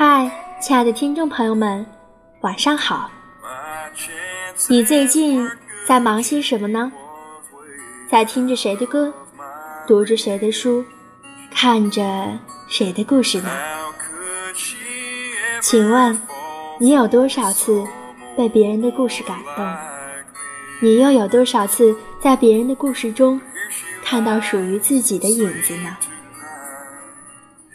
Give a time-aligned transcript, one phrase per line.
[0.00, 1.84] 嗨，亲爱的听众朋友们，
[2.42, 3.10] 晚上好。
[4.68, 5.44] 你最近
[5.84, 6.92] 在忙些什么呢？
[8.08, 9.12] 在听着谁的歌，
[9.88, 10.84] 读着谁的书，
[11.50, 12.38] 看着
[12.68, 13.50] 谁的故事呢？
[15.60, 16.16] 请问，
[16.78, 17.84] 你有多少次
[18.36, 19.66] 被别人的故事感动？
[20.78, 23.40] 你又有多少次在别人的故事中
[24.04, 25.96] 看到属于自己的影子呢？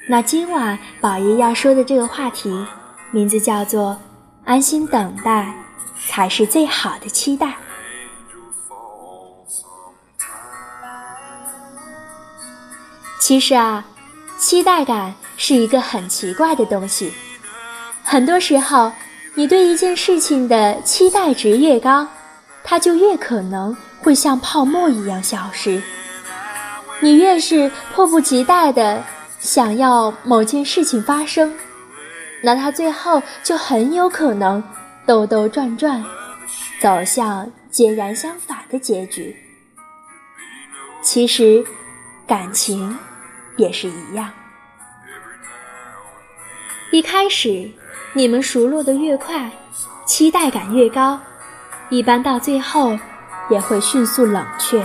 [0.05, 2.53] 那今晚宝爷要说的这个话题，
[3.11, 3.98] 名字叫做
[4.44, 5.53] “安心等待
[6.09, 7.53] 才是最好的期待”。
[13.17, 13.85] 其实啊，
[14.38, 17.13] 期待感是一个很奇怪的东西。
[18.03, 18.91] 很多时候，
[19.35, 22.05] 你对一件事情的期待值越高，
[22.61, 25.81] 它就越可能会像泡沫一样消失。
[26.99, 29.02] 你越是迫不及待的。
[29.43, 31.53] 想要某件事情发生，
[32.41, 34.63] 那它最后就很有可能
[35.05, 36.02] 兜兜转转，
[36.81, 39.36] 走向截然相反的结局。
[41.02, 41.61] 其实，
[42.25, 42.97] 感情
[43.58, 44.31] 也是一样。
[46.94, 47.69] 一开始，
[48.14, 49.52] 你们熟络的越快，
[50.05, 51.19] 期待感越高，
[51.89, 52.97] 一般到最后
[53.49, 54.81] 也会迅速冷却。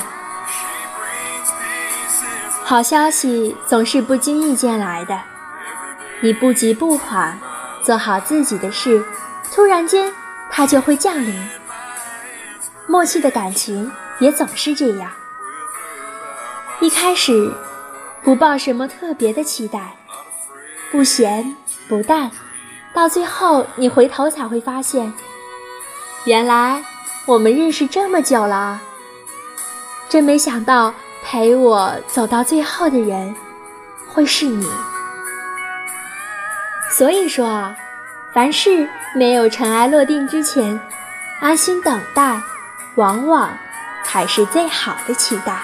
[2.68, 5.18] 好消息总是不经意间来的，
[6.20, 7.40] 你不急不缓，
[7.82, 9.02] 做好自己的事，
[9.50, 10.12] 突然间
[10.50, 11.48] 它就会降临。
[12.86, 15.10] 默契的感情也总是这样，
[16.80, 17.50] 一开始
[18.22, 19.96] 不抱什么特别的期待，
[20.92, 21.56] 不咸
[21.88, 22.30] 不淡，
[22.92, 25.10] 到最后你回头才会发现，
[26.26, 26.84] 原来
[27.24, 28.78] 我们认识这么久了，
[30.10, 30.92] 真没想到。
[31.30, 33.36] 陪我走到最后的人，
[34.06, 34.66] 会是你。
[36.90, 37.76] 所以说啊，
[38.32, 40.80] 凡事没有尘埃落定之前，
[41.38, 42.40] 安心等待，
[42.94, 43.50] 往往
[44.02, 45.60] 才是最好的期待。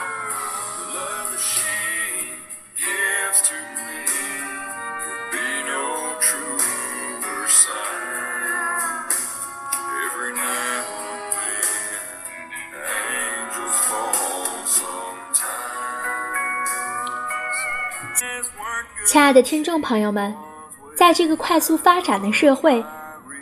[19.06, 20.34] 亲爱的听众朋友们，
[20.96, 22.84] 在这个快速发展的社会，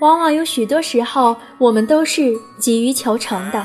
[0.01, 3.65] 往往有许多时候我们都是急于求成的。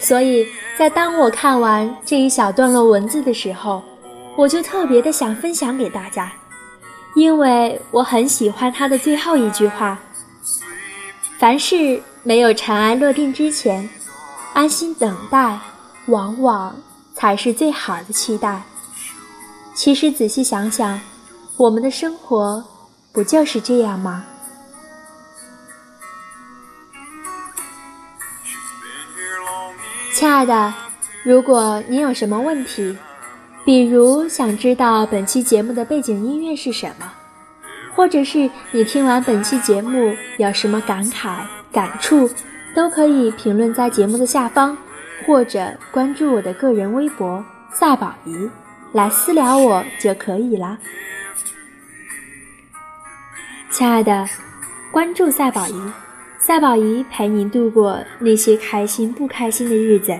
[0.00, 0.46] 所以
[0.76, 3.82] 在当我看完这一小段落文字的时候，
[4.36, 6.32] 我就特别的想分享给大家，
[7.14, 9.98] 因为我很喜欢它的最后一句话
[11.38, 13.88] ：“凡事没有尘埃落定之前，
[14.52, 15.58] 安心等待，
[16.06, 16.76] 往往
[17.14, 18.60] 才是最好的期待。”
[19.78, 21.00] 其实仔细想想，
[21.56, 22.64] 我们的生活
[23.12, 24.24] 不就是这样吗？
[30.12, 30.74] 亲爱的，
[31.22, 32.98] 如果你有什么问题，
[33.64, 37.12] 比如想知道本期节目的背景音乐是什么，
[37.94, 42.28] 或者是你听完本期节目有什么感慨、感触，
[42.74, 44.76] 都可以评论在节目的下方，
[45.24, 48.50] 或者关注我的个人微博“赛宝仪”。
[48.92, 50.78] 来私聊我就可以了，
[53.70, 54.26] 亲爱的，
[54.90, 55.92] 关注赛宝仪，
[56.38, 60.18] 赛宝仪陪你度过那些开心不开心的日子，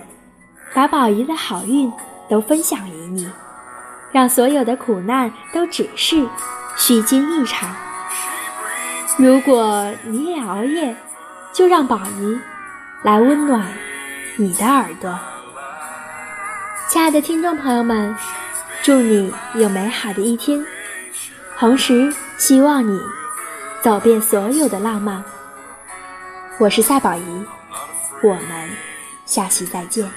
[0.71, 1.91] 把宝仪的好运
[2.29, 3.27] 都分享于你，
[4.11, 6.23] 让所有的苦难都只是
[6.77, 7.75] 虚惊一场。
[9.17, 10.95] 如果你也熬夜，
[11.51, 12.39] 就让宝仪
[13.01, 13.67] 来温暖
[14.37, 15.19] 你的耳朵。
[16.87, 18.15] 亲爱的听众朋友们。
[18.89, 20.65] 祝你有美好的一天，
[21.59, 22.99] 同时希望你
[23.83, 25.23] 走遍所有的浪漫。
[26.57, 27.45] 我是赛宝仪，
[28.23, 28.69] 我们
[29.27, 30.09] 下期再见。